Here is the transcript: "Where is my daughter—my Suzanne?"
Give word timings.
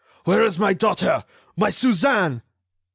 "Where 0.23 0.41
is 0.41 0.57
my 0.57 0.73
daughter—my 0.73 1.69
Suzanne?" 1.69 2.41